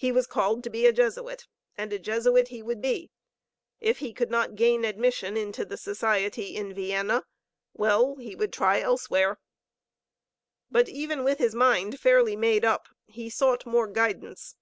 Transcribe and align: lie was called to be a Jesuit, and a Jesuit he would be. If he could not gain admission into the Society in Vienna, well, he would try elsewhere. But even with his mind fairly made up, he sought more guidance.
lie 0.00 0.12
was 0.12 0.28
called 0.28 0.62
to 0.62 0.70
be 0.70 0.86
a 0.86 0.92
Jesuit, 0.92 1.48
and 1.76 1.92
a 1.92 1.98
Jesuit 1.98 2.46
he 2.46 2.62
would 2.62 2.80
be. 2.80 3.10
If 3.80 3.98
he 3.98 4.12
could 4.12 4.30
not 4.30 4.54
gain 4.54 4.84
admission 4.84 5.36
into 5.36 5.64
the 5.64 5.76
Society 5.76 6.54
in 6.56 6.72
Vienna, 6.72 7.24
well, 7.74 8.14
he 8.14 8.36
would 8.36 8.52
try 8.52 8.80
elsewhere. 8.80 9.40
But 10.70 10.88
even 10.88 11.24
with 11.24 11.38
his 11.38 11.56
mind 11.56 11.98
fairly 11.98 12.36
made 12.36 12.64
up, 12.64 12.86
he 13.08 13.28
sought 13.28 13.66
more 13.66 13.88
guidance. 13.88 14.54